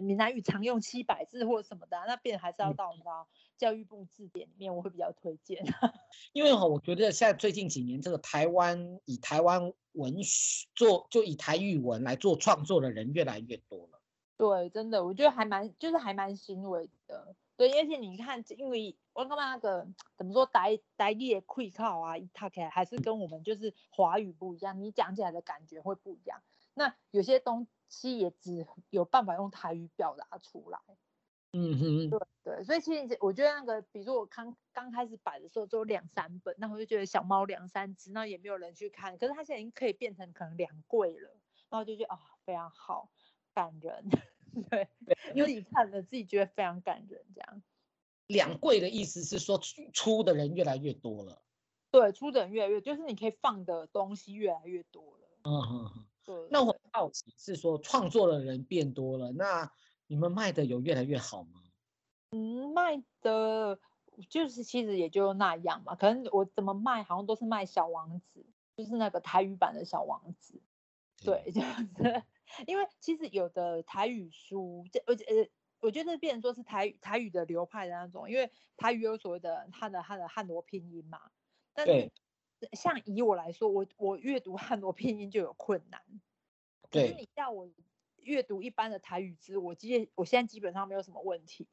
[0.00, 3.26] 闽南语常用七百字或什么的，那变还是要到你知道
[3.58, 5.64] 教育部字典里面，我会比较推荐。
[6.32, 14.00] 因为哈，我觉得现在最近几年，这个台湾以台湾文学做，就以台语文来做创作的人越来越多了。
[14.36, 17.34] 对，真的，我觉得还蛮，就是还蛮欣慰的。
[17.60, 26.40] 对，而且你看，因为我刚刚那个怎么说，台台语的气口啊，它可能还是跟我们就是华语不一样，你讲起来的感觉会不一样。
[26.72, 30.78] 那有些东西也只有办法用台语表达出来。
[31.52, 39.18] 嗯哼，对对，所以其实我觉得那个，比如说我刚刚开始摆的时候只有两三本，那我就觉得小猫两三只，那也没有人去看。
[39.18, 41.36] 可是它现在已经可以变成可能两柜了，
[41.68, 43.10] 然后就觉得啊、哦，非常好，
[43.52, 44.08] 感人。
[44.70, 44.88] 对，
[45.34, 47.62] 因为你看了自己觉得非常感人，这样。
[48.26, 49.60] 两柜的意思是说
[49.92, 51.42] 出的人越来越多了。
[51.90, 55.28] 对，出的人越来越，就是你可以放的东西越来越多了。
[55.42, 56.48] 嗯嗯嗯。
[56.48, 59.68] 那我好奇是说创作的人变多了，那
[60.06, 61.60] 你们卖的有越来越好吗？
[62.30, 63.80] 嗯，卖的
[64.28, 65.96] 就是其实也就那样嘛。
[65.96, 70.62] 可能我怎么卖，好像都是卖小王子，就是那个台语版的小王子。
[71.24, 72.22] 对，就是。
[72.66, 75.48] 因为其实有的台语书，这而且呃，
[75.80, 81.20] 我觉得变成说是台台语的流派的那种，因为台语有所谓的它的它的汉罗拼音嘛。
[81.72, 82.10] 但是
[82.72, 86.02] 像以我来说，我我阅读汉罗拼音就有困难。
[86.90, 87.02] 对。
[87.02, 87.70] 可是你叫我
[88.16, 91.68] 阅读一般的台语字，我基我现在基本上没有什么问题。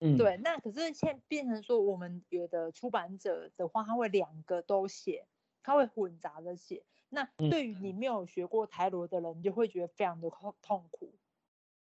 [0.00, 0.16] 嗯。
[0.16, 5.26] 对，那可是现在变成说，我们有的出版者的话，他会两个都写，
[5.62, 6.84] 他会混杂的写。
[7.12, 11.14] 那对于你没有学过台罗的人，你就会觉得非常的痛痛苦。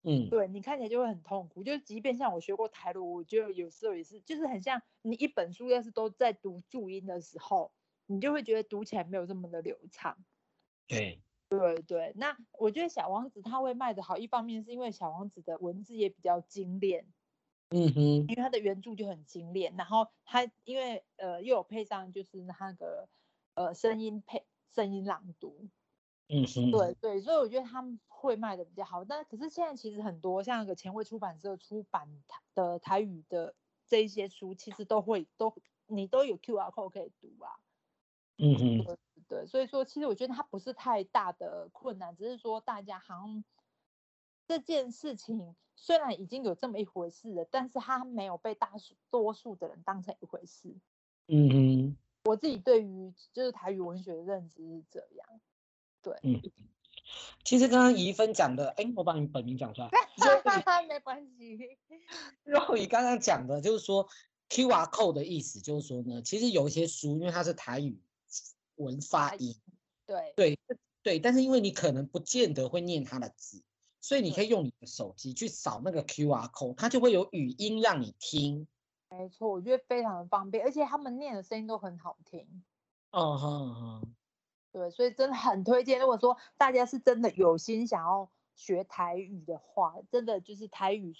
[0.03, 1.63] 嗯，对你看起来就会很痛苦。
[1.63, 7.73] 就即便像我学过台罗，我觉得有时候也是，就是很像你一本书要是都在读注音的时候，
[8.07, 10.19] 你就会觉得读起来没有这么的流畅。
[10.89, 11.23] 对。
[11.49, 17.05] 对对，那我觉得小王子他会卖的好，一方面是因为小王子的文字也比较精炼，
[17.69, 23.07] 嗯哼，因为他的原著就很精炼，然后他因为呃又有配上就是那个
[23.53, 25.69] 呃声音配声音朗读，
[26.29, 29.05] 嗯哼，对对，所以我觉得他们会卖的比较好。
[29.05, 32.09] 但可是现在其实很多像那个前卫出版社出版
[32.55, 33.55] 的台语的
[33.87, 35.55] 这一些书，其实都会都
[35.87, 37.53] 你都有 QR code 可以读啊，
[38.39, 38.55] 嗯
[38.87, 38.99] 哼。
[39.29, 43.45] 对，所以说其实我觉得它不是太大的困难，只是说大家好像
[44.47, 48.73] 这件事情虽然已经有这么一回事了，但是它没有被大
[49.11, 50.75] 多数的人当成一回事。
[51.29, 55.41] 嗯哼，我自己对于就是台语文学的认知是这样。
[56.01, 56.41] 对，嗯，
[57.45, 59.91] 其实刚刚怡芬讲的，哎，我把你本名讲出来
[60.89, 61.79] 没关系。
[62.45, 64.09] 若雨刚刚讲的就是说
[64.49, 68.01] QR code 的意思，就是说呢，其实有一些书，因为它是台语。
[68.77, 69.55] 文发音，
[70.07, 70.59] 对对
[71.03, 73.63] 对，但是因为你可能不见得会念它的字，
[74.01, 78.67] 所以你可以用你的手机去扫那个 QR code，它就会有语音让你听。
[79.17, 82.63] 没错，我觉得非常的方便，而且他们念的声音都很好听。
[83.11, 84.15] 嗯哼哼，
[84.73, 86.01] 对，所以真的很推荐。
[86.01, 91.15] 如果说大家是真的有心想要学台语的话，真的就是台语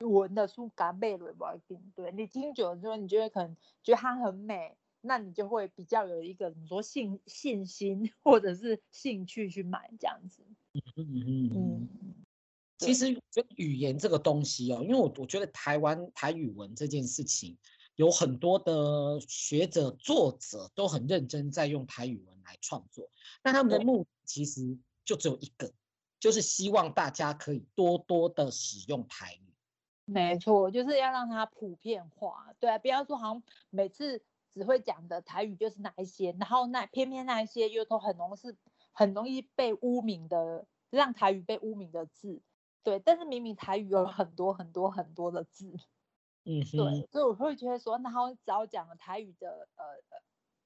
[0.00, 1.92] 文的书敢背了不一定。
[1.96, 4.76] 对，你听久了之后，你就会可能觉得它很美。
[5.04, 10.44] 那你就会比较有一个怎么说信信心或者是兴趣去买这样子。
[10.74, 12.21] 嗯嗯嗯。
[12.86, 13.22] 其实
[13.56, 17.56] 语言这个东西哦，因为我我觉得台湾台语文这件事情，
[17.96, 23.08] 有很多的学者作者都很认真在用台语文来创作，
[23.42, 25.72] 那他们的目的其实就只有一个，
[26.18, 29.54] 就是希望大家可以多多的使用台语。
[30.04, 32.54] 没错，就是要让它普遍化。
[32.58, 34.22] 对啊，不要说好像每次。
[34.54, 38.54] 只会讲的台语就是哪一些，然后那偏偏那一些又都很容易是
[38.92, 42.38] 很容易被污名的，让台语被污名的字，
[42.82, 42.98] 对。
[43.00, 45.72] 但是明明台语有很多很多很多的字，
[46.44, 47.06] 嗯，对。
[47.10, 49.84] 所以我会觉得说，然后只要讲了台语的呃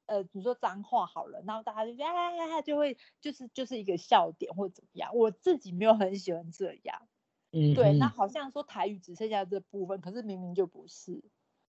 [0.07, 5.14] 呃呃，比如说脏话好了，然后大家就觉得啊，就会就是就是一个笑点或怎么样。
[5.14, 7.09] 我自己没有很喜欢这样，
[7.52, 7.92] 嗯，对。
[7.98, 11.22] 那好像说台语只剩下这部分，可是明明就不是，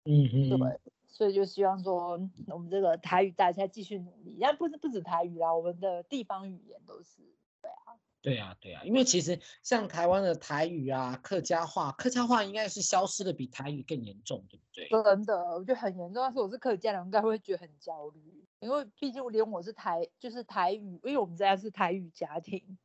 [0.06, 0.80] 嗯嗯，对。
[1.08, 7.22] 所以就希望说，我们这个台语大家继续努力，但不是不止台语啦，我们的地方语言都是，
[7.62, 14.88] 对啊，对啊，对啊，因为其实像台湾的台语啊、客家话，客家话应该是消失的比台语更严重，对不对？
[14.90, 16.24] 真的，我觉得很严重。
[16.24, 22.80] 但是我是客家人，应该会觉得很焦虑，因为毕竟连我是台，就是台语，因为我们家是台语家庭，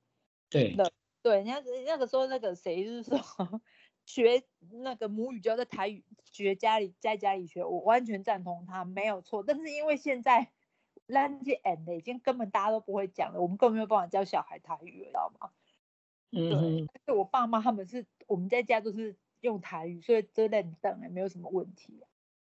[0.51, 3.62] 对的，对，人家那个时候那个谁就是说。
[4.09, 4.42] 学
[4.83, 9.44] 那个母语就要在台语学家里在家里学，我完全赞同他没有错。
[9.46, 10.51] 但是因为现在
[11.09, 15.51] 烂句 and 已经根本大家都不会讲了，我们根本没有办法教小孩台语了，知道吗？
[16.31, 16.87] 嗯，对。
[16.92, 22.01] 但是我爸妈他们是我们在家都是用台语，所以这认等也没有什么问题。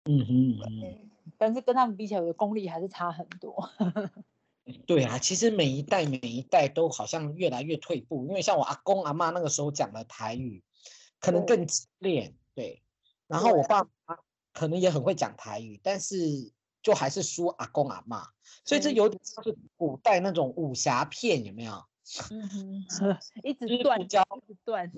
[0.05, 1.05] 嗯哼，
[1.37, 3.69] 但是跟他们比起来，我的功力还是差很多。
[4.87, 10.63] 对啊，其实每一代每一代都好像越来越退步，因为像我阿公阿妈那个时候讲的台语。
[11.17, 12.83] 可能更激烈，对。
[13.25, 14.15] 然后我爸妈
[14.53, 16.15] 可能也很会讲台语，但是
[16.85, 18.27] 就还是输阿公阿妈，
[18.63, 21.83] 所以这有点像是古代那种武侠片，有没有？
[22.29, 24.91] 嗯哼，一直断交，一直断。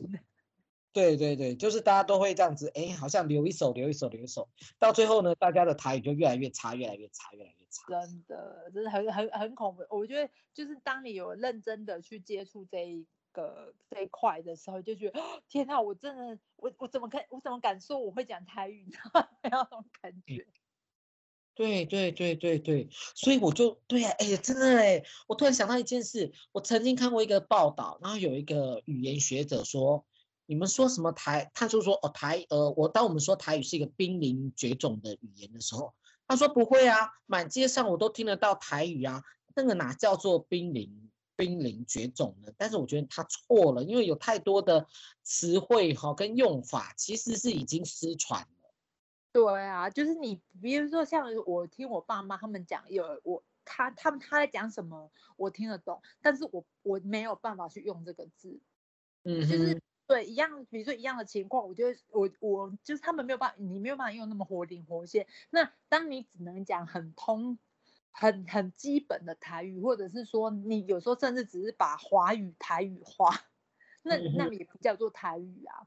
[0.91, 7.88] 对对对，就是大家都会这样子，哎，好像留一手，留一手，留一手，到最后呢，大家的台语就越来越差，越来越差，越来越差。
[7.88, 9.86] 真的，真的很很很恐怖。
[9.89, 13.08] 我觉得就是当你有认真的去接触这一。
[13.34, 18.97] 个这一块的时候，就觉得 天哪，我真的，我我怎么看，我怎么敢说我会讲台语呢？
[19.43, 20.47] 没有那种感觉。
[21.58, 30.06] 对对对对对，所以我就对呀，哎，真的哎，我突然想到一件事，我曾经看过一个报道，然后有一个语言学者说，
[30.46, 35.95] 你们说什么台，他就说哦台，呃，我当我们说台语是一个濒临绝种的语言的时候，
[36.28, 39.24] 他说不会啊，满街上我都听得到台语啊，
[39.55, 41.10] 那个哪叫做濒临？
[41.36, 44.88] 濒临绝种呢，但是我觉得他错了，因为有太多的
[45.22, 48.47] 词汇哈跟用法其实是已经失传。
[49.46, 58.60] 对啊，就是你比如说像我听我爸妈他们讲，有我他他们他在讲什么我听得懂，但是我我没有办法去用这个字。
[59.24, 65.28] 嗯，就是对一样，比如说一样的情况，我觉得我我就是他们没有办法，你没有办法用那么活灵活现。
[65.50, 67.58] 那当你只能讲很通。
[68.20, 73.30] 很很基本的台语，或者是说你有时候甚至只是把华语台语化，
[74.02, 75.86] 那那也不叫做台语啊。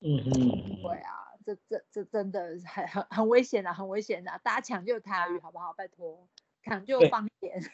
[0.00, 4.38] 嗯哼，对啊，这这这真的很很很危险啊，很危险啊！
[4.38, 5.72] 大家抢救台语好不好？
[5.72, 6.28] 拜托，
[6.62, 7.60] 抢救方言。
[7.60, 7.70] 对，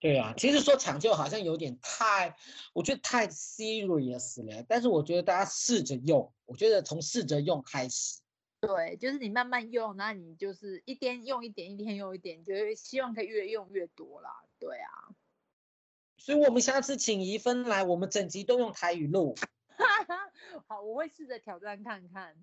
[0.14, 2.36] 对啊，其实说抢救好像有点太，
[2.72, 4.64] 我觉得太 serious 了。
[4.68, 8.20] 但是我觉得大家试着用，我觉得从试着用开始。
[8.60, 14.30] 对，就是你慢慢用，那你就是一天用一点，一天用一点，就是希望可以越用越多啦。
[14.58, 15.12] 对啊，
[16.16, 19.34] 所以我们下次请怡芬来，我们整集都用台语录。
[20.66, 22.34] 好，我会试着挑战看看。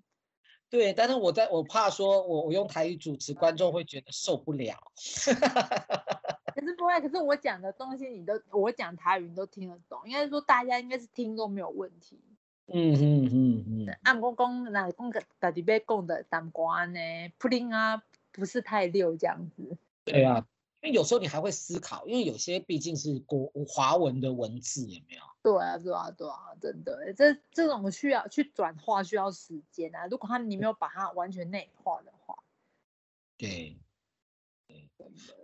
[0.74, 4.74] 对，但是我在我怕说我我用台语主持，观众会觉得受不了。
[6.52, 12.18] 可是不会，可是我讲的东西你都我讲台语你都听得懂，应该说大家应该是听都没有问题。
[12.66, 13.98] 嗯嗯嗯嗯。
[14.02, 16.98] 按公公那公个到底被供的当官呢？
[17.38, 18.02] 普林啊，
[18.32, 19.76] 不是太溜这样子。
[20.04, 20.44] 对啊。
[20.84, 25.22] 因为有时候你还会思考，因为有些毕竟是国华文的文字，有没有？
[25.42, 30.06] 对啊，对啊，对啊，真的，这这种需要去转化需要时间啊。
[30.08, 32.36] 如果他你没有把它完全内化的话，
[33.38, 33.78] 对，
[34.68, 34.90] 对，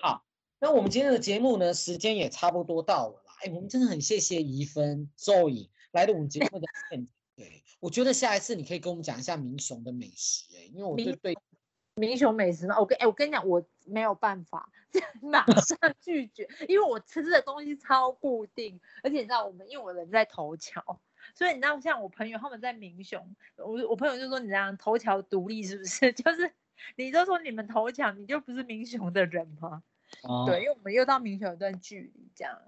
[0.00, 0.22] 好，
[0.58, 3.32] 那我们今天的节目呢，时间也差不多到了啦。
[3.42, 7.14] 哎，我们真的很谢谢怡芬、Zoe 来到我们节目的现场。
[7.34, 11.34] 对，我觉得下一次你可以跟我们讲一下民雄的美食，哎，因为我对对。
[12.00, 12.76] 民雄美食吗？
[12.80, 14.70] 我跟哎，我跟你讲，我没有办法
[15.20, 21.00] 马上拒绝，因为我吃的东西超固定，而且你知道我们因为我人在头桥，
[21.34, 26.10] 所以你知道像我朋友他们在民雄，我我朋友就说你这样头桥独立是不是？
[26.14, 26.50] 就是
[26.96, 29.82] 你就说你们头桥，你就不是民雄的人吗？
[30.22, 32.58] 哦、对，因为我们又到民雄有段距离，这样，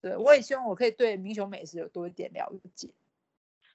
[0.00, 2.90] 对，我也希望我可以对民雄美食有多一点了解。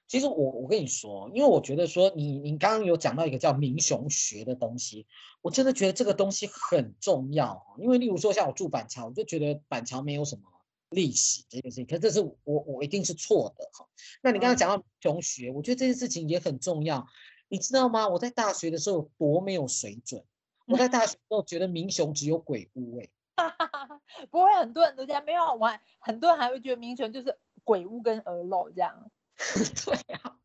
[0.08, 5.06] 其实我我跟你说，因为我觉得说你你刚刚有讲到一个叫民雄学的东西，
[5.42, 7.76] 我真的觉得这个东西很重要。
[7.78, 10.42] 因为例如说像我住板桥，我就觉得板桥没有什么
[10.88, 13.86] 历史这件事情，可是这是我我一定是错的哈。
[14.22, 17.06] 那你刚刚讲到民雄学，我觉得这件事情也很重要，
[17.48, 18.08] 你知道吗？
[18.08, 20.24] 我在大学的时候有多没有水准，
[20.66, 23.10] 我在大学的时候觉得民雄只有鬼屋哎，
[24.30, 29.10] 不会很多人都这样，没有玩，很多人还会觉得民雄就是鬼屋跟鹅肉这样。
[29.86, 30.36] 对、啊，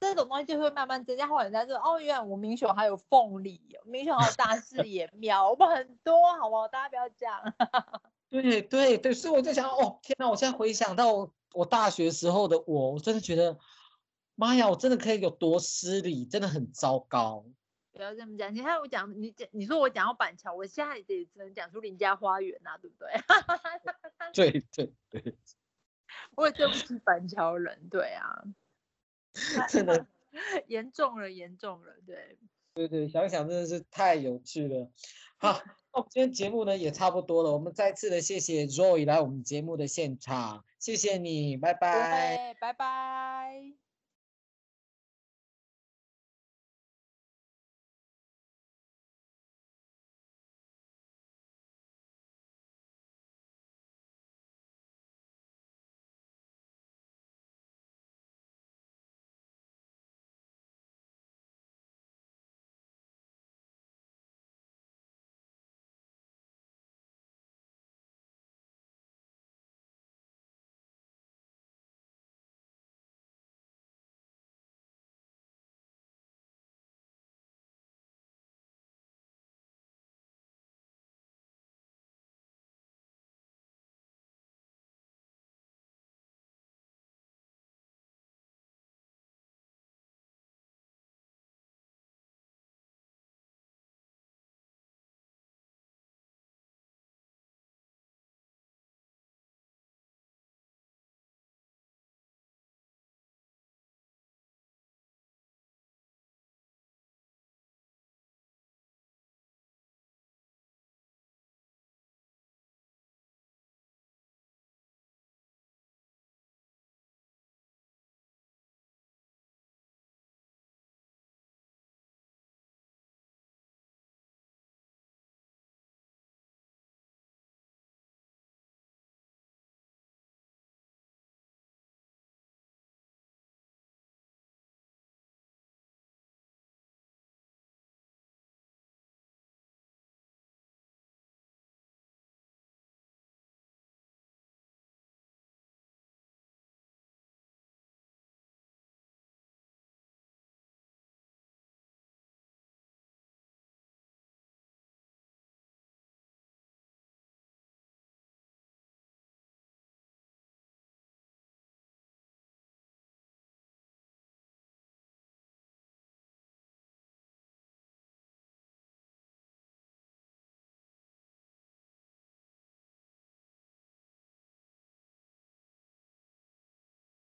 [0.00, 1.26] 这种东西就会慢慢增加。
[1.26, 6.68] 后来人家说，哦，原来我明雄还有凤梨，明雄还有大视野苗，我们很多，好不好？
[6.68, 7.40] 大家不要讲。
[8.28, 10.28] 对对对，所以我就想，哦，天哪！
[10.28, 13.56] 我现在回想到我，我大学时候的我，我真的觉得，
[14.34, 17.44] 妈呀，我真的可以有多失礼，真的很糟糕。
[17.92, 23.12] 不要这么讲，你看我讲，你讲，你说我讲到板桥，我现在也只能讲出林家花园呐、啊，对不对？
[24.34, 25.38] 对 对对。
[26.36, 28.44] 我也对不起板桥人，对啊，
[29.68, 30.06] 真的
[30.66, 32.38] 严重了，严重了，对，
[32.74, 34.90] 对对，想想真的是太有趣了。
[35.36, 35.60] 好，
[35.92, 43.83] 那我们今天节目呢也差不多了，我们再次的谢谢 Roy 来我们节目的现场，谢谢你，拜拜，拜拜。